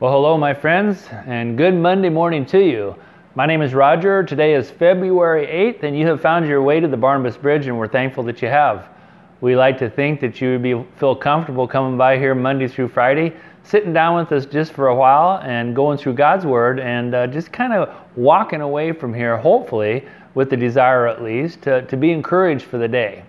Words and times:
Well, 0.00 0.10
hello, 0.10 0.36
my 0.36 0.54
friends, 0.54 1.06
and 1.24 1.56
good 1.56 1.72
Monday 1.72 2.08
morning 2.08 2.44
to 2.46 2.58
you. 2.58 2.96
My 3.36 3.46
name 3.46 3.62
is 3.62 3.74
Roger. 3.74 4.24
Today 4.24 4.54
is 4.54 4.68
February 4.68 5.46
8th, 5.46 5.84
and 5.84 5.96
you 5.96 6.04
have 6.08 6.20
found 6.20 6.48
your 6.48 6.62
way 6.62 6.80
to 6.80 6.88
the 6.88 6.96
Barnabas 6.96 7.36
Bridge, 7.36 7.68
and 7.68 7.78
we're 7.78 7.86
thankful 7.86 8.24
that 8.24 8.42
you 8.42 8.48
have. 8.48 8.88
We 9.40 9.54
like 9.54 9.78
to 9.78 9.88
think 9.88 10.20
that 10.20 10.40
you 10.40 10.50
would 10.50 10.64
be, 10.64 10.84
feel 10.96 11.14
comfortable 11.14 11.68
coming 11.68 11.96
by 11.96 12.18
here 12.18 12.34
Monday 12.34 12.66
through 12.66 12.88
Friday, 12.88 13.34
sitting 13.62 13.92
down 13.92 14.16
with 14.16 14.32
us 14.32 14.46
just 14.46 14.72
for 14.72 14.88
a 14.88 14.96
while 14.96 15.40
and 15.44 15.76
going 15.76 15.96
through 15.96 16.14
God's 16.14 16.44
Word 16.44 16.80
and 16.80 17.14
uh, 17.14 17.28
just 17.28 17.52
kind 17.52 17.72
of 17.72 17.94
walking 18.16 18.62
away 18.62 18.90
from 18.90 19.14
here, 19.14 19.36
hopefully, 19.36 20.08
with 20.34 20.50
the 20.50 20.56
desire 20.56 21.06
at 21.06 21.22
least, 21.22 21.62
to, 21.62 21.82
to 21.82 21.96
be 21.96 22.10
encouraged 22.10 22.64
for 22.64 22.78
the 22.78 22.88
day. 22.88 23.22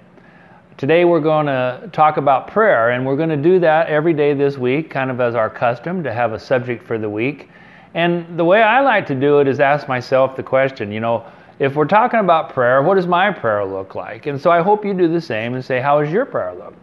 Today 0.78 1.06
we're 1.06 1.22
going 1.22 1.46
to 1.46 1.90
talk 1.94 2.18
about 2.18 2.50
prayer, 2.50 2.90
and 2.90 3.06
we're 3.06 3.16
going 3.16 3.30
to 3.30 3.38
do 3.38 3.60
that 3.60 3.88
every 3.88 4.14
day 4.14 4.34
this 4.34 4.58
week, 4.58 4.90
kind 4.90 5.10
of 5.10 5.22
as 5.22 5.34
our 5.34 5.50
custom, 5.50 6.04
to 6.04 6.12
have 6.12 6.34
a 6.34 6.40
subject 6.40 6.86
for 6.86 6.98
the 6.98 7.10
week. 7.10 7.48
And 7.94 8.38
the 8.38 8.44
way 8.44 8.62
I 8.62 8.82
like 8.82 9.08
to 9.08 9.16
do 9.16 9.40
it 9.40 9.48
is 9.48 9.62
ask 9.62 9.88
myself 9.88 10.36
the 10.36 10.44
question, 10.44 10.92
you 10.92 11.00
know, 11.00 11.24
if 11.60 11.76
we're 11.76 11.86
talking 11.86 12.20
about 12.20 12.54
prayer, 12.54 12.84
what 12.84 12.96
does 12.96 13.08
my 13.08 13.32
prayer 13.32 13.64
look 13.64 13.96
like? 13.96 14.26
And 14.26 14.40
so 14.40 14.52
I 14.52 14.62
hope 14.62 14.84
you 14.84 14.94
do 14.94 15.08
the 15.08 15.22
same 15.22 15.54
and 15.54 15.64
say, 15.64 15.80
how 15.80 16.02
does 16.02 16.12
your 16.12 16.26
prayer 16.26 16.54
look? 16.54 16.74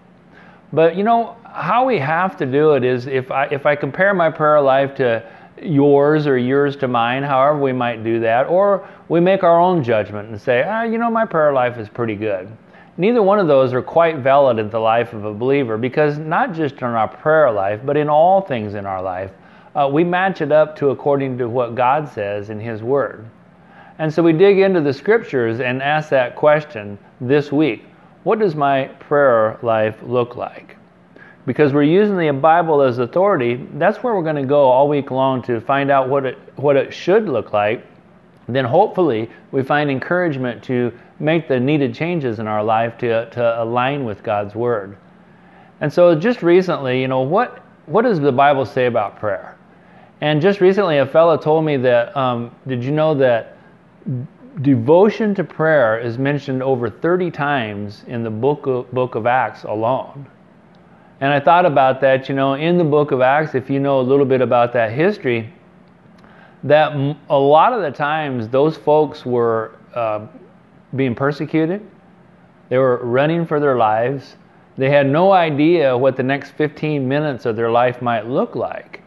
But 0.72 0.96
you 0.96 1.04
know, 1.04 1.36
how 1.44 1.84
we 1.84 1.98
have 1.98 2.38
to 2.38 2.46
do 2.46 2.72
it 2.72 2.84
is 2.84 3.06
if 3.06 3.30
I 3.30 3.44
if 3.48 3.66
I 3.66 3.76
compare 3.76 4.14
my 4.14 4.30
prayer 4.30 4.62
life 4.62 4.94
to 4.94 5.22
yours 5.60 6.26
or 6.26 6.38
yours 6.38 6.76
to 6.76 6.88
mine, 6.88 7.22
however 7.22 7.58
we 7.58 7.74
might 7.74 8.02
do 8.02 8.20
that, 8.20 8.46
or 8.46 8.88
we 9.10 9.20
make 9.20 9.42
our 9.42 9.60
own 9.60 9.84
judgment 9.84 10.30
and 10.30 10.40
say, 10.40 10.64
ah, 10.66 10.82
you 10.82 10.96
know, 10.96 11.10
my 11.10 11.26
prayer 11.26 11.52
life 11.52 11.76
is 11.76 11.90
pretty 11.90 12.14
good. 12.14 12.50
Neither 12.98 13.22
one 13.22 13.38
of 13.38 13.46
those 13.46 13.72
are 13.72 13.80
quite 13.80 14.18
valid 14.18 14.58
in 14.58 14.68
the 14.68 14.78
life 14.78 15.14
of 15.14 15.24
a 15.24 15.32
believer 15.32 15.78
because 15.78 16.18
not 16.18 16.52
just 16.52 16.76
in 16.76 16.84
our 16.84 17.08
prayer 17.08 17.50
life, 17.50 17.80
but 17.84 17.96
in 17.96 18.10
all 18.10 18.42
things 18.42 18.74
in 18.74 18.84
our 18.84 19.02
life, 19.02 19.30
uh, 19.74 19.88
we 19.90 20.04
match 20.04 20.42
it 20.42 20.52
up 20.52 20.76
to 20.76 20.90
according 20.90 21.38
to 21.38 21.48
what 21.48 21.74
God 21.74 22.06
says 22.06 22.50
in 22.50 22.60
His 22.60 22.82
Word. 22.82 23.24
And 23.98 24.12
so 24.12 24.22
we 24.22 24.34
dig 24.34 24.58
into 24.58 24.82
the 24.82 24.92
scriptures 24.92 25.60
and 25.60 25.82
ask 25.82 26.10
that 26.10 26.36
question 26.36 26.98
this 27.20 27.50
week 27.50 27.84
What 28.24 28.38
does 28.38 28.54
my 28.54 28.84
prayer 29.00 29.58
life 29.62 29.96
look 30.02 30.36
like? 30.36 30.76
Because 31.46 31.72
we're 31.72 31.82
using 31.84 32.18
the 32.18 32.30
Bible 32.30 32.82
as 32.82 32.98
authority, 32.98 33.66
that's 33.74 34.02
where 34.02 34.14
we're 34.14 34.22
going 34.22 34.36
to 34.36 34.44
go 34.44 34.68
all 34.68 34.86
week 34.86 35.10
long 35.10 35.42
to 35.42 35.60
find 35.60 35.90
out 35.90 36.08
what 36.08 36.26
it, 36.26 36.38
what 36.56 36.76
it 36.76 36.92
should 36.92 37.26
look 37.28 37.52
like. 37.52 37.86
Then 38.48 38.64
hopefully 38.64 39.30
we 39.52 39.62
find 39.62 39.90
encouragement 39.90 40.62
to 40.64 40.92
make 41.18 41.48
the 41.48 41.60
needed 41.60 41.94
changes 41.94 42.38
in 42.38 42.46
our 42.46 42.62
life 42.62 42.98
to, 42.98 43.30
to 43.30 43.62
align 43.62 44.04
with 44.04 44.22
God's 44.22 44.54
Word. 44.54 44.96
And 45.80 45.92
so 45.92 46.14
just 46.14 46.42
recently, 46.42 47.00
you 47.00 47.08
know, 47.08 47.20
what, 47.20 47.64
what 47.86 48.02
does 48.02 48.20
the 48.20 48.32
Bible 48.32 48.66
say 48.66 48.86
about 48.86 49.18
prayer? 49.18 49.56
And 50.20 50.40
just 50.40 50.60
recently, 50.60 50.98
a 50.98 51.06
fellow 51.06 51.36
told 51.36 51.64
me 51.64 51.76
that, 51.78 52.16
um, 52.16 52.54
did 52.68 52.84
you 52.84 52.92
know 52.92 53.14
that 53.14 53.56
devotion 54.60 55.34
to 55.34 55.42
prayer 55.42 55.98
is 55.98 56.18
mentioned 56.18 56.62
over 56.62 56.88
30 56.88 57.30
times 57.30 58.04
in 58.06 58.22
the 58.22 58.30
book 58.30 58.66
of, 58.66 58.90
book 58.92 59.16
of 59.16 59.26
Acts 59.26 59.64
alone? 59.64 60.26
And 61.20 61.32
I 61.32 61.40
thought 61.40 61.66
about 61.66 62.00
that, 62.00 62.28
you 62.28 62.34
know, 62.34 62.54
in 62.54 62.78
the 62.78 62.84
book 62.84 63.10
of 63.10 63.20
Acts, 63.20 63.54
if 63.54 63.70
you 63.70 63.80
know 63.80 64.00
a 64.00 64.02
little 64.02 64.26
bit 64.26 64.40
about 64.40 64.72
that 64.74 64.92
history, 64.92 65.52
that 66.64 67.16
a 67.28 67.38
lot 67.38 67.72
of 67.72 67.82
the 67.82 67.90
times 67.90 68.48
those 68.48 68.76
folks 68.76 69.26
were 69.26 69.72
uh, 69.94 70.26
being 70.94 71.14
persecuted. 71.14 71.84
They 72.68 72.78
were 72.78 73.04
running 73.04 73.46
for 73.46 73.60
their 73.60 73.76
lives. 73.76 74.36
They 74.76 74.90
had 74.90 75.06
no 75.06 75.32
idea 75.32 75.96
what 75.96 76.16
the 76.16 76.22
next 76.22 76.52
15 76.52 77.06
minutes 77.06 77.46
of 77.46 77.56
their 77.56 77.70
life 77.70 78.00
might 78.00 78.26
look 78.26 78.54
like. 78.54 79.02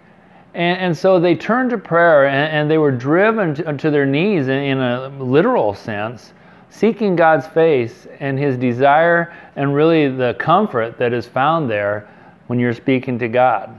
And, 0.54 0.80
and 0.80 0.98
so 0.98 1.20
they 1.20 1.36
turned 1.36 1.72
to 1.72 1.78
prayer 1.78 2.28
and, 2.28 2.54
and 2.54 2.72
they 2.72 2.78
were 2.78 2.92
driven 2.92 3.56
to, 3.56 3.78
to 3.78 3.90
their 3.90 4.06
knees 4.06 4.48
in, 4.48 4.58
in 4.58 4.78
a 4.80 5.10
literal 5.20 5.74
sense, 5.74 6.34
seeking 6.70 7.16
God's 7.16 7.48
face 7.48 8.08
and 8.20 8.38
His 8.38 8.58
desire 8.58 9.34
and 9.56 9.74
really 9.74 10.10
the 10.10 10.36
comfort 10.40 10.98
that 10.98 11.14
is 11.14 11.26
found 11.26 11.70
there 11.70 12.10
when 12.48 12.60
you're 12.60 12.74
speaking 12.74 13.18
to 13.20 13.28
God. 13.28 13.74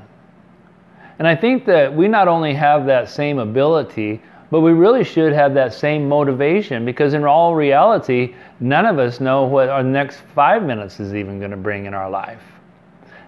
And 1.19 1.27
I 1.27 1.34
think 1.34 1.65
that 1.66 1.94
we 1.94 2.09
not 2.09 2.28
only 2.28 2.54
have 2.54 2.87
that 2.87 3.09
same 3.09 3.38
ability, 3.38 4.21
but 4.50 4.60
we 4.60 4.72
really 4.72 5.03
should 5.03 5.32
have 5.32 5.54
that 5.54 5.72
same 5.75 6.09
motivation 6.09 6.84
because, 6.84 7.15
in 7.15 7.25
all 7.25 7.54
reality, 7.54 8.34
none 8.60 8.87
of 8.87 8.99
us 8.99 9.21
know 9.21 9.44
what 9.44 9.69
our 9.69 9.82
next 9.82 10.21
five 10.34 10.62
minutes 10.62 11.00
is 11.00 11.15
even 11.15 11.38
going 11.38 11.50
to 11.50 11.56
bring 11.56 11.87
in 11.87 11.94
our 11.94 12.09
life. 12.09 12.43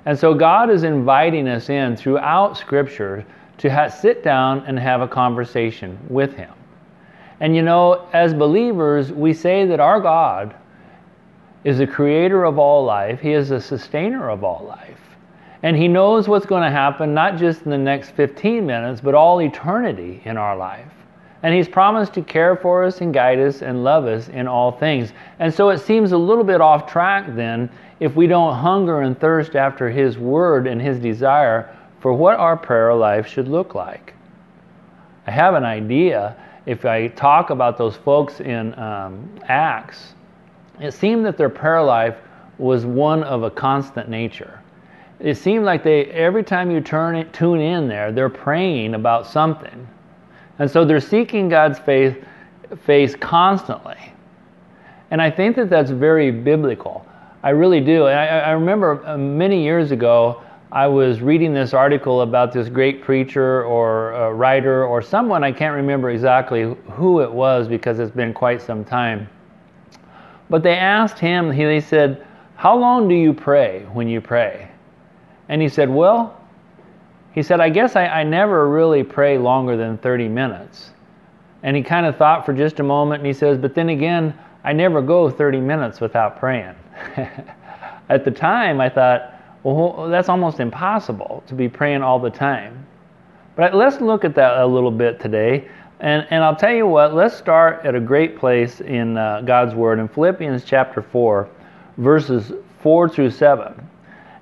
And 0.04 0.19
so, 0.19 0.32
God 0.34 0.71
is 0.71 0.84
inviting 0.84 1.49
us 1.49 1.71
in 1.71 1.97
throughout 1.97 2.56
Scripture 2.56 3.25
to 3.59 3.69
ha- 3.69 3.88
sit 3.88 4.22
down 4.22 4.65
and 4.66 4.78
have 4.78 5.00
a 5.00 5.09
conversation 5.09 5.99
with 6.09 6.34
Him. 6.34 6.53
And 7.41 7.56
you 7.56 7.62
know, 7.62 8.06
as 8.12 8.32
believers, 8.34 9.12
we 9.12 9.32
say 9.32 9.66
that 9.66 9.81
our 9.81 10.00
God 10.00 10.55
is 11.65 11.78
the 11.78 11.87
creator 11.87 12.44
of 12.44 12.59
all 12.59 12.84
life, 12.84 13.20
He 13.20 13.32
is 13.32 13.49
the 13.49 13.60
sustainer 13.60 14.31
of 14.31 14.44
all 14.44 14.65
life. 14.66 15.07
And 15.62 15.76
He 15.76 15.88
knows 15.88 16.28
what's 16.28 16.46
going 16.46 16.62
to 16.62 16.70
happen, 16.70 17.14
not 17.14 17.36
just 17.36 17.62
in 17.62 17.70
the 17.70 17.78
next 17.78 18.10
15 18.12 18.64
minutes, 18.64 19.00
but 19.00 19.14
all 19.14 19.41
eternity 19.41 20.22
in 20.24 20.36
our 20.36 20.56
life. 20.56 20.92
And 21.42 21.54
He's 21.54 21.69
promised 21.69 22.14
to 22.14 22.22
care 22.22 22.56
for 22.56 22.84
us 22.84 23.00
and 23.00 23.12
guide 23.12 23.38
us 23.38 23.62
and 23.62 23.84
love 23.84 24.06
us 24.06 24.28
in 24.28 24.46
all 24.46 24.72
things. 24.72 25.12
And 25.38 25.52
so 25.52 25.70
it 25.70 25.78
seems 25.78 26.12
a 26.12 26.19
little 26.19 26.44
bit 26.44 26.60
off 26.60 26.91
track 26.91 27.26
then 27.34 27.70
if 28.00 28.14
we 28.14 28.26
don't 28.26 28.54
hunger 28.54 29.02
and 29.02 29.19
thirst 29.19 29.56
after 29.56 29.91
His 29.91 30.19
Word 30.19 30.66
and 30.66 30.80
His 30.80 30.98
desire 30.98 31.75
for 32.00 32.12
what 32.12 32.36
our 32.36 32.56
prayer 32.56 32.94
life 32.94 33.26
should 33.26 33.48
look 33.48 33.75
like. 33.75 34.14
I 35.26 35.30
have 35.30 35.54
an 35.54 35.64
idea. 35.64 36.36
If 36.66 36.84
I 36.84 37.08
talk 37.08 37.50
about 37.50 37.78
those 37.78 37.96
folks 37.96 38.40
in 38.40 38.78
um, 38.78 39.28
Acts, 39.44 40.14
it 40.80 40.92
seemed 40.92 41.26
that 41.26 41.36
their 41.36 41.48
prayer 41.48 41.82
life 41.82 42.16
was 42.58 42.86
one 42.86 43.22
of 43.25 43.42
a 43.42 43.50
constant 43.50 44.08
nature. 44.08 44.60
It 45.20 45.36
seemed 45.36 45.64
like 45.64 45.82
they 45.82 46.06
every 46.06 46.44
time 46.44 46.70
you 46.70 46.80
turn 46.80 47.30
tune 47.32 47.60
in 47.60 47.88
there, 47.88 48.12
they're 48.12 48.28
praying 48.28 48.94
about 48.94 49.26
something 49.26 49.88
and 50.58 50.70
so 50.70 50.84
they're 50.84 51.00
seeking 51.00 51.48
God's 51.48 51.78
face, 51.78 52.14
face 52.84 53.14
constantly. 53.14 54.12
And 55.10 55.22
I 55.22 55.30
think 55.30 55.56
that 55.56 55.70
that's 55.70 55.90
very 55.90 56.30
biblical. 56.30 57.06
I 57.42 57.50
really 57.50 57.80
do. 57.80 58.04
I, 58.04 58.24
I 58.24 58.50
remember 58.50 59.06
uh, 59.06 59.16
many 59.16 59.62
years 59.62 59.92
ago, 59.92 60.42
I 60.70 60.86
was 60.86 61.22
reading 61.22 61.54
this 61.54 61.72
article 61.72 62.22
about 62.22 62.52
this 62.52 62.68
great 62.68 63.02
preacher 63.02 63.64
or 63.64 64.34
writer 64.34 64.84
or 64.84 65.00
someone, 65.00 65.42
I 65.42 65.52
can't 65.52 65.74
remember 65.74 66.10
exactly 66.10 66.76
who 66.90 67.22
it 67.22 67.32
was 67.32 67.68
because 67.68 68.00
it's 68.00 68.14
been 68.14 68.34
quite 68.34 68.60
some 68.60 68.84
time. 68.84 69.28
But 70.50 70.62
they 70.62 70.76
asked 70.76 71.18
him, 71.18 71.50
he 71.50 71.64
they 71.64 71.80
said, 71.80 72.26
How 72.56 72.76
long 72.76 73.08
do 73.08 73.14
you 73.14 73.32
pray 73.32 73.86
when 73.92 74.08
you 74.08 74.20
pray? 74.20 74.68
And 75.48 75.62
he 75.62 75.69
said, 75.69 75.88
Well, 75.88 76.38
he 77.32 77.42
said, 77.42 77.60
I 77.60 77.69
guess 77.69 77.97
I, 77.97 78.06
I 78.06 78.25
never 78.25 78.69
really 78.69 79.03
pray 79.03 79.38
longer 79.38 79.76
than 79.76 79.98
30 79.98 80.28
minutes. 80.28 80.91
And 81.62 81.76
he 81.76 81.82
kind 81.82 82.06
of 82.06 82.16
thought 82.16 82.47
for 82.47 82.53
just 82.53 82.81
a 82.81 82.82
moment 82.82 83.20
and 83.20 83.26
he 83.26 83.32
says, 83.32 83.58
But 83.58 83.75
then 83.75 83.88
again, 83.88 84.38
I 84.64 84.72
never 84.72 85.00
go 85.00 85.31
30 85.31 85.60
minutes 85.60 86.00
without 86.00 86.38
praying. 86.38 86.75
At 88.08 88.25
the 88.25 88.31
time, 88.31 88.81
I 88.81 88.88
thought, 88.88 89.34
well, 89.62 90.08
that's 90.08 90.28
almost 90.28 90.60
impossible 90.60 91.42
to 91.47 91.54
be 91.54 91.69
praying 91.69 92.02
all 92.02 92.19
the 92.19 92.31
time. 92.31 92.87
But 93.56 93.75
let's 93.75 94.00
look 94.00 94.25
at 94.25 94.34
that 94.37 94.58
a 94.58 94.67
little 94.67 94.90
bit 94.90 95.19
today. 95.19 95.69
And, 96.00 96.26
and 96.31 96.44
I'll 96.44 96.55
tell 96.55 96.72
you 96.72 96.87
what, 96.87 97.14
let's 97.14 97.37
start 97.37 97.84
at 97.84 97.96
a 97.96 98.00
great 98.00 98.38
place 98.38 98.81
in 98.81 99.17
uh, 99.17 99.43
God's 99.43 99.75
Word 99.75 99.99
in 99.99 100.06
Philippians 100.06 100.64
chapter 100.64 101.02
4, 101.02 101.49
verses 101.96 102.52
4 102.82 103.08
through 103.08 103.31
7. 103.31 103.88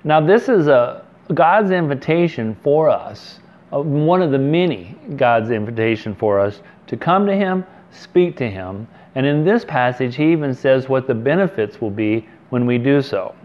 Now, 0.03 0.21
this 0.21 0.49
is 0.49 0.67
a, 0.67 1.06
God's 1.33 1.71
invitation 1.71 2.55
for 2.63 2.89
us, 2.89 3.39
uh, 3.73 3.81
one 3.81 4.21
of 4.21 4.31
the 4.31 4.39
many 4.39 4.95
God's 5.15 5.51
invitation 5.51 6.15
for 6.15 6.39
us 6.39 6.61
to 6.87 6.95
come 6.95 7.25
to 7.25 7.35
Him, 7.35 7.65
speak 7.91 8.37
to 8.37 8.49
Him, 8.49 8.87
and 9.15 9.25
in 9.25 9.43
this 9.43 9.65
passage, 9.65 10.15
He 10.15 10.31
even 10.31 10.53
says 10.53 10.87
what 10.87 11.07
the 11.07 11.15
benefits 11.15 11.81
will 11.81 11.91
be 11.91 12.27
when 12.49 12.65
we 12.65 12.77
do 12.77 13.01
so. 13.01 13.35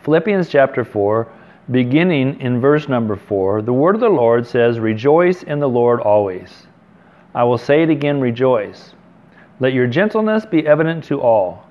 Philippians 0.00 0.48
chapter 0.48 0.84
4, 0.84 1.30
beginning 1.70 2.40
in 2.40 2.60
verse 2.60 2.88
number 2.88 3.14
4, 3.14 3.62
the 3.62 3.72
word 3.72 3.94
of 3.94 4.00
the 4.00 4.08
Lord 4.08 4.46
says, 4.46 4.80
Rejoice 4.80 5.42
in 5.42 5.60
the 5.60 5.68
Lord 5.68 6.00
always. 6.00 6.66
I 7.34 7.44
will 7.44 7.58
say 7.58 7.82
it 7.82 7.90
again, 7.90 8.20
rejoice. 8.20 8.94
Let 9.60 9.72
your 9.72 9.86
gentleness 9.86 10.46
be 10.46 10.66
evident 10.66 11.04
to 11.04 11.20
all. 11.20 11.66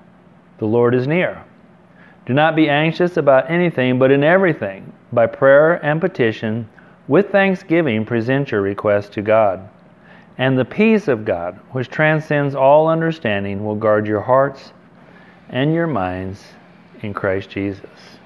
The 0.58 0.66
Lord 0.66 0.94
is 0.94 1.06
near. 1.06 1.44
Do 2.28 2.34
not 2.34 2.54
be 2.54 2.68
anxious 2.68 3.16
about 3.16 3.50
anything, 3.50 3.98
but 3.98 4.10
in 4.10 4.22
everything, 4.22 4.92
by 5.14 5.26
prayer 5.26 5.82
and 5.82 5.98
petition, 5.98 6.68
with 7.08 7.30
thanksgiving, 7.30 8.04
present 8.04 8.50
your 8.50 8.60
requests 8.60 9.08
to 9.14 9.22
God. 9.22 9.66
And 10.36 10.58
the 10.58 10.64
peace 10.66 11.08
of 11.08 11.24
God, 11.24 11.58
which 11.72 11.88
transcends 11.88 12.54
all 12.54 12.86
understanding, 12.86 13.64
will 13.64 13.76
guard 13.76 14.06
your 14.06 14.20
hearts 14.20 14.74
and 15.48 15.72
your 15.72 15.86
minds 15.86 16.44
in 17.00 17.14
Christ 17.14 17.48
Jesus. 17.48 18.18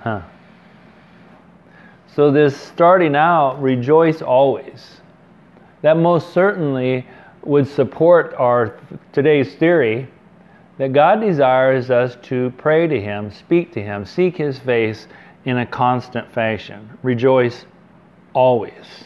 Huh. 0.00 0.22
So, 2.08 2.32
this 2.32 2.56
starting 2.56 3.14
out, 3.14 3.62
rejoice 3.62 4.22
always, 4.22 5.02
that 5.82 5.96
most 5.96 6.32
certainly 6.32 7.06
would 7.44 7.68
support 7.68 8.34
our 8.36 8.76
today's 9.12 9.54
theory 9.54 10.08
that 10.80 10.94
God 10.94 11.20
desires 11.20 11.90
us 11.90 12.16
to 12.22 12.54
pray 12.56 12.86
to 12.86 12.98
Him, 12.98 13.30
speak 13.30 13.70
to 13.72 13.82
Him, 13.82 14.06
seek 14.06 14.38
His 14.38 14.58
face 14.58 15.08
in 15.44 15.58
a 15.58 15.66
constant 15.66 16.32
fashion. 16.32 16.88
Rejoice 17.02 17.66
always. 18.32 19.04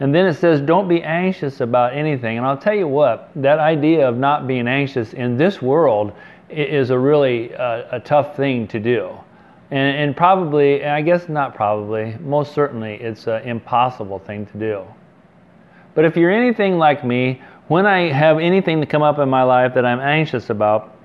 And 0.00 0.12
then 0.12 0.26
it 0.26 0.34
says, 0.34 0.60
don't 0.60 0.88
be 0.88 1.04
anxious 1.04 1.60
about 1.60 1.94
anything. 1.94 2.36
And 2.36 2.44
I'll 2.44 2.58
tell 2.58 2.74
you 2.74 2.88
what, 2.88 3.30
that 3.36 3.60
idea 3.60 4.08
of 4.08 4.16
not 4.16 4.48
being 4.48 4.66
anxious 4.66 5.12
in 5.12 5.36
this 5.36 5.62
world 5.62 6.12
is 6.50 6.90
a 6.90 6.98
really 6.98 7.54
uh, 7.54 7.84
a 7.92 8.00
tough 8.00 8.36
thing 8.36 8.66
to 8.68 8.80
do. 8.80 9.12
And, 9.70 9.96
and 9.98 10.16
probably, 10.16 10.82
and 10.82 10.90
I 10.90 11.00
guess 11.00 11.28
not 11.28 11.54
probably, 11.54 12.16
most 12.18 12.54
certainly, 12.54 12.94
it's 12.94 13.28
an 13.28 13.42
impossible 13.44 14.18
thing 14.18 14.46
to 14.46 14.58
do. 14.58 14.82
But 15.94 16.06
if 16.06 16.16
you're 16.16 16.32
anything 16.32 16.76
like 16.76 17.04
me, 17.04 17.40
when 17.68 17.86
I 17.86 18.10
have 18.10 18.38
anything 18.38 18.80
to 18.80 18.86
come 18.86 19.02
up 19.02 19.18
in 19.18 19.28
my 19.28 19.42
life 19.42 19.74
that 19.74 19.84
I'm 19.84 20.00
anxious 20.00 20.50
about, 20.50 20.96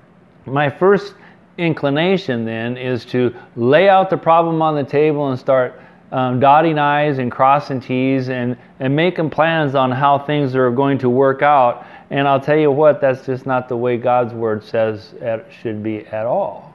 my 0.46 0.68
first 0.68 1.14
inclination 1.56 2.44
then 2.44 2.76
is 2.76 3.04
to 3.06 3.34
lay 3.54 3.88
out 3.88 4.10
the 4.10 4.16
problem 4.16 4.60
on 4.60 4.74
the 4.74 4.84
table 4.84 5.30
and 5.30 5.38
start 5.38 5.80
um, 6.10 6.40
dotting 6.40 6.78
I's 6.78 7.18
and 7.18 7.30
crossing 7.30 7.80
T's 7.80 8.28
and, 8.28 8.56
and 8.80 8.94
making 8.94 9.30
plans 9.30 9.74
on 9.74 9.90
how 9.90 10.18
things 10.18 10.54
are 10.54 10.70
going 10.70 10.98
to 10.98 11.10
work 11.10 11.42
out. 11.42 11.86
And 12.10 12.28
I'll 12.28 12.40
tell 12.40 12.58
you 12.58 12.70
what, 12.70 13.00
that's 13.00 13.26
just 13.26 13.46
not 13.46 13.68
the 13.68 13.76
way 13.76 13.96
God's 13.96 14.32
Word 14.32 14.64
says 14.64 15.14
it 15.20 15.46
should 15.60 15.82
be 15.82 16.06
at 16.06 16.26
all. 16.26 16.72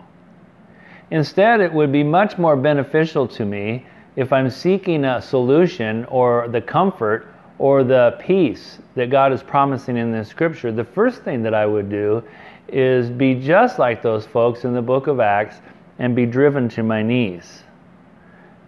Instead, 1.12 1.62
it 1.62 1.74
would 1.74 1.92
be 1.92 2.04
much 2.04 2.38
more 2.38 2.56
beneficial 2.56 3.28
to 3.30 3.46
me 3.46 3.86
if 4.16 4.34
I'm 4.34 4.50
seeking 4.50 5.06
a 5.06 5.22
solution 5.22 6.06
or 6.06 6.48
the 6.50 6.62
comfort 6.62 7.34
or 7.60 7.84
the 7.84 8.16
peace 8.20 8.80
that 8.96 9.10
God 9.10 9.32
is 9.34 9.44
promising 9.44 9.98
in 9.98 10.12
this 10.12 10.30
scripture. 10.30 10.72
The 10.72 10.84
first 10.84 11.24
thing 11.24 11.44
that 11.44 11.54
I 11.54 11.66
would 11.66 11.90
do 11.90 12.24
is 12.70 13.10
be 13.10 13.36
just 13.36 13.78
like 13.78 14.02
those 14.02 14.26
folks 14.26 14.64
in 14.64 14.74
the 14.74 14.82
book 14.82 15.08
of 15.08 15.20
Acts 15.20 15.58
and 16.00 16.16
be 16.16 16.26
driven 16.26 16.70
to 16.70 16.84
my 16.84 17.04
knees. 17.04 17.64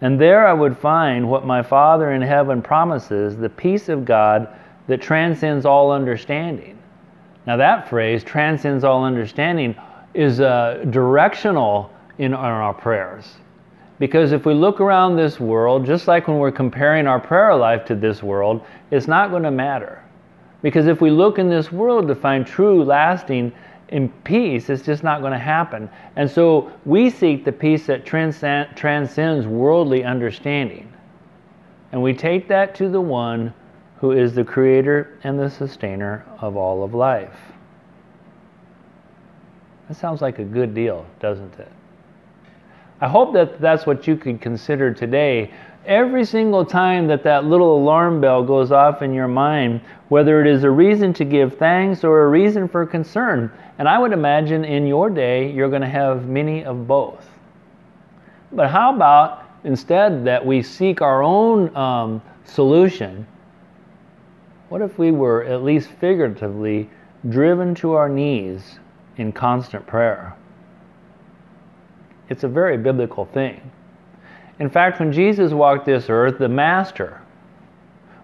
And 0.01 0.19
there 0.19 0.45
I 0.45 0.53
would 0.53 0.77
find 0.77 1.29
what 1.29 1.45
my 1.45 1.61
Father 1.61 2.11
in 2.11 2.21
heaven 2.21 2.61
promises 2.61 3.37
the 3.37 3.49
peace 3.49 3.87
of 3.87 4.03
God 4.03 4.49
that 4.87 5.01
transcends 5.01 5.65
all 5.65 5.91
understanding. 5.91 6.77
Now, 7.47 7.57
that 7.57 7.89
phrase, 7.89 8.23
transcends 8.23 8.83
all 8.83 9.03
understanding, 9.03 9.75
is 10.13 10.39
uh, 10.41 10.85
directional 10.89 11.91
in, 12.17 12.25
in 12.25 12.33
our 12.33 12.73
prayers. 12.73 13.35
Because 14.01 14.31
if 14.31 14.47
we 14.47 14.55
look 14.55 14.81
around 14.81 15.15
this 15.15 15.39
world, 15.39 15.85
just 15.85 16.07
like 16.07 16.27
when 16.27 16.39
we're 16.39 16.51
comparing 16.51 17.05
our 17.05 17.19
prayer 17.19 17.55
life 17.55 17.85
to 17.85 17.93
this 17.93 18.23
world, 18.23 18.65
it's 18.89 19.07
not 19.07 19.29
going 19.29 19.43
to 19.43 19.51
matter. 19.51 20.03
Because 20.63 20.87
if 20.87 21.01
we 21.01 21.11
look 21.11 21.37
in 21.37 21.49
this 21.49 21.71
world 21.71 22.07
to 22.07 22.15
find 22.15 22.43
true, 22.43 22.83
lasting 22.83 23.53
in 23.89 24.09
peace, 24.23 24.71
it's 24.71 24.81
just 24.81 25.03
not 25.03 25.21
going 25.21 25.33
to 25.33 25.37
happen. 25.37 25.87
And 26.15 26.27
so 26.27 26.71
we 26.83 27.11
seek 27.11 27.45
the 27.45 27.51
peace 27.51 27.85
that 27.85 28.03
transcend, 28.03 28.75
transcends 28.75 29.45
worldly 29.45 30.03
understanding. 30.03 30.91
And 31.91 32.01
we 32.01 32.15
take 32.15 32.47
that 32.47 32.73
to 32.77 32.89
the 32.89 33.01
one 33.01 33.53
who 33.97 34.13
is 34.13 34.33
the 34.33 34.43
creator 34.43 35.19
and 35.23 35.37
the 35.37 35.47
sustainer 35.47 36.25
of 36.39 36.57
all 36.57 36.83
of 36.83 36.95
life. 36.95 37.37
That 39.87 39.93
sounds 39.95 40.23
like 40.23 40.39
a 40.39 40.43
good 40.43 40.73
deal, 40.73 41.05
doesn't 41.19 41.59
it? 41.59 41.71
I 43.01 43.07
hope 43.07 43.33
that 43.33 43.59
that's 43.59 43.85
what 43.85 44.07
you 44.07 44.15
could 44.15 44.39
consider 44.39 44.93
today 44.93 45.51
every 45.85 46.23
single 46.23 46.63
time 46.63 47.07
that 47.07 47.23
that 47.23 47.45
little 47.45 47.77
alarm 47.77 48.21
bell 48.21 48.43
goes 48.43 48.71
off 48.71 49.01
in 49.01 49.13
your 49.13 49.27
mind, 49.27 49.81
whether 50.09 50.41
it 50.41 50.47
is 50.47 50.63
a 50.63 50.69
reason 50.69 51.13
to 51.13 51.25
give 51.25 51.57
thanks 51.57 52.03
or 52.03 52.23
a 52.23 52.27
reason 52.29 52.67
for 52.67 52.85
concern. 52.85 53.51
And 53.79 53.89
I 53.89 53.97
would 53.97 54.13
imagine 54.13 54.63
in 54.63 54.85
your 54.85 55.09
day, 55.09 55.51
you're 55.51 55.69
going 55.69 55.81
to 55.81 55.89
have 55.89 56.27
many 56.27 56.63
of 56.63 56.87
both. 56.87 57.27
But 58.51 58.69
how 58.69 58.93
about 58.93 59.45
instead 59.63 60.23
that 60.25 60.45
we 60.45 60.61
seek 60.61 61.01
our 61.01 61.23
own 61.23 61.75
um, 61.75 62.21
solution? 62.43 63.25
What 64.69 64.81
if 64.81 64.99
we 64.99 65.11
were, 65.11 65.43
at 65.45 65.63
least 65.63 65.89
figuratively, 65.99 66.89
driven 67.29 67.73
to 67.75 67.93
our 67.93 68.07
knees 68.07 68.79
in 69.17 69.31
constant 69.31 69.87
prayer? 69.87 70.35
It's 72.31 72.45
a 72.45 72.47
very 72.47 72.77
biblical 72.77 73.25
thing. 73.25 73.59
In 74.59 74.69
fact, 74.69 75.01
when 75.01 75.11
Jesus 75.11 75.51
walked 75.51 75.85
this 75.85 76.09
earth, 76.09 76.37
the 76.39 76.47
Master, 76.47 77.19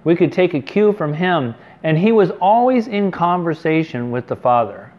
we 0.06 0.16
could 0.16 0.32
take 0.32 0.54
a 0.54 0.62
cue 0.62 0.94
from 0.94 1.14
him, 1.14 1.54
and 1.84 1.98
he 1.98 2.14
was 2.14 2.32
always 2.40 2.88
in 2.88 3.12
conversation 3.12 4.10
with 4.10 4.26
the 4.28 4.36
Father. 4.38 4.94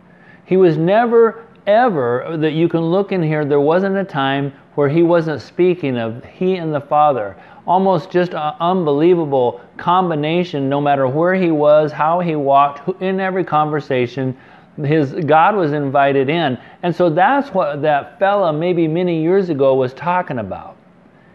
He 0.44 0.58
was 0.58 0.76
never, 0.76 1.46
ever, 1.66 2.37
that 2.37 2.52
you 2.52 2.69
can 2.69 2.82
look 2.82 3.10
in 3.10 3.22
here, 3.22 3.46
there 3.46 3.60
wasn't 3.60 3.96
a 3.96 4.05
time 4.05 4.52
where 4.75 4.90
he 4.90 5.02
wasn't 5.02 5.40
speaking 5.40 5.96
of 5.96 6.22
he 6.26 6.56
and 6.56 6.75
the 6.75 6.82
Father. 6.82 7.34
Almost 7.66 8.11
just 8.11 8.34
an 8.34 8.54
unbelievable 8.61 9.62
combination, 9.78 10.69
no 10.69 10.82
matter 10.82 11.08
where 11.08 11.34
he 11.34 11.50
was, 11.50 11.93
how 11.93 12.20
he 12.20 12.37
walked, 12.37 13.00
in 13.00 13.20
every 13.20 13.44
conversation, 13.44 14.37
his 14.84 15.12
God 15.12 15.56
was 15.56 15.72
invited 15.72 16.28
in. 16.28 16.58
And 16.82 16.94
so 16.94 17.10
that's 17.10 17.50
what 17.50 17.82
that 17.82 18.19
fella 18.19 18.52
maybe 18.52 18.86
many 18.86 19.22
years 19.22 19.48
ago 19.50 19.75
was 19.75 19.92
talking 19.94 20.38
about. 20.38 20.76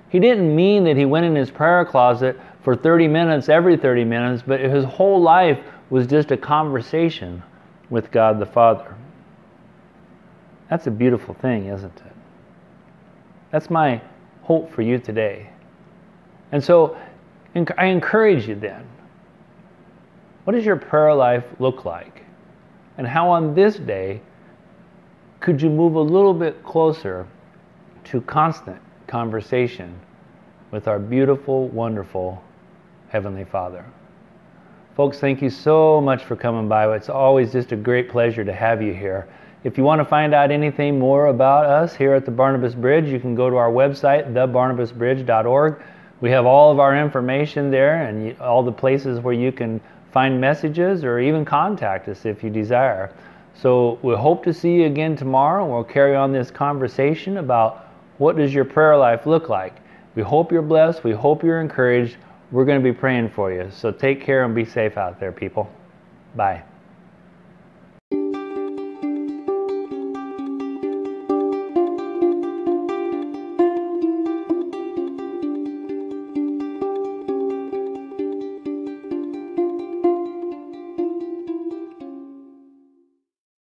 He 0.09 0.19
didn't 0.19 0.55
mean 0.55 0.83
that 0.85 0.95
he 0.95 1.05
went 1.05 1.25
in 1.25 1.35
his 1.35 1.51
prayer 1.51 1.83
closet 1.85 2.39
for 2.63 2.75
30 2.75 3.07
minutes 3.07 3.49
every 3.49 3.75
30 3.77 4.05
minutes, 4.05 4.43
but 4.45 4.59
his 4.59 4.85
whole 4.85 5.21
life 5.21 5.59
was 5.89 6.07
just 6.07 6.31
a 6.31 6.37
conversation 6.37 7.43
with 7.89 8.11
God 8.11 8.39
the 8.39 8.45
Father. 8.45 8.95
That's 10.69 10.87
a 10.87 10.91
beautiful 10.91 11.33
thing, 11.33 11.67
isn't 11.67 11.97
it? 11.97 12.13
That's 13.51 13.69
my 13.69 14.01
hope 14.43 14.71
for 14.71 14.81
you 14.81 14.97
today. 14.97 15.49
And 16.51 16.63
so 16.63 16.97
I 17.77 17.85
encourage 17.85 18.47
you 18.47 18.55
then 18.55 18.87
what 20.43 20.53
does 20.53 20.65
your 20.65 20.75
prayer 20.75 21.13
life 21.13 21.45
look 21.59 21.85
like? 21.85 22.23
And 22.97 23.07
how 23.07 23.29
on 23.29 23.55
this 23.55 23.75
day 23.77 24.21
could 25.39 25.61
you 25.61 25.69
move 25.69 25.95
a 25.95 26.01
little 26.01 26.33
bit 26.33 26.63
closer 26.63 27.27
to 28.05 28.21
constant 28.21 28.79
conversation 29.07 29.99
with 30.71 30.87
our 30.87 30.99
beautiful, 30.99 31.67
wonderful 31.69 32.43
Heavenly 33.09 33.45
Father. 33.45 33.85
Folks, 34.95 35.19
thank 35.19 35.41
you 35.41 35.49
so 35.49 36.01
much 36.01 36.23
for 36.23 36.35
coming 36.35 36.67
by. 36.67 36.93
It's 36.95 37.09
always 37.09 37.51
just 37.51 37.71
a 37.71 37.75
great 37.75 38.09
pleasure 38.09 38.43
to 38.43 38.53
have 38.53 38.81
you 38.81 38.93
here. 38.93 39.27
If 39.63 39.77
you 39.77 39.83
want 39.83 39.99
to 39.99 40.05
find 40.05 40.33
out 40.33 40.49
anything 40.49 40.97
more 40.97 41.27
about 41.27 41.67
us 41.67 41.95
here 41.95 42.13
at 42.13 42.25
the 42.25 42.31
Barnabas 42.31 42.73
Bridge, 42.73 43.05
you 43.05 43.19
can 43.19 43.35
go 43.35 43.49
to 43.49 43.55
our 43.55 43.69
website, 43.69 44.33
thebarnabasbridge.org. 44.33 45.83
We 46.21 46.31
have 46.31 46.45
all 46.45 46.71
of 46.71 46.79
our 46.79 46.97
information 46.97 47.69
there 47.69 48.05
and 48.07 48.39
all 48.39 48.63
the 48.63 48.71
places 48.71 49.19
where 49.19 49.33
you 49.33 49.51
can 49.51 49.79
find 50.13 50.39
messages 50.39 51.03
or 51.03 51.19
even 51.19 51.43
contact 51.43 52.07
us 52.07 52.25
if 52.25 52.43
you 52.43 52.49
desire. 52.49 53.11
So 53.55 53.99
we 54.01 54.15
hope 54.15 54.43
to 54.45 54.53
see 54.53 54.75
you 54.75 54.85
again 54.85 55.15
tomorrow. 55.15 55.63
And 55.63 55.73
we'll 55.73 55.83
carry 55.83 56.15
on 56.15 56.31
this 56.31 56.51
conversation 56.51 57.37
about 57.37 57.87
what 58.19 58.37
does 58.37 58.53
your 58.53 58.65
prayer 58.65 58.95
life 58.95 59.25
look 59.25 59.49
like? 59.49 59.75
We 60.15 60.21
hope 60.21 60.51
you're 60.51 60.61
blessed. 60.61 61.03
We 61.03 61.11
hope 61.11 61.43
you're 61.43 61.61
encouraged. 61.61 62.17
We're 62.51 62.65
going 62.65 62.79
to 62.79 62.83
be 62.83 62.97
praying 62.97 63.29
for 63.29 63.51
you. 63.51 63.69
So 63.71 63.91
take 63.91 64.21
care 64.21 64.45
and 64.45 64.53
be 64.53 64.65
safe 64.65 64.97
out 64.97 65.19
there, 65.19 65.31
people. 65.31 65.69
Bye. 66.35 66.63